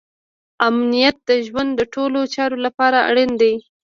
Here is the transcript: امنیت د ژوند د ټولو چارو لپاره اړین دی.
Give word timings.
امنیت 0.67 1.17
د 1.29 1.31
ژوند 1.47 1.71
د 1.75 1.81
ټولو 1.93 2.19
چارو 2.35 2.57
لپاره 2.65 2.97
اړین 3.09 3.31
دی. 3.41 3.53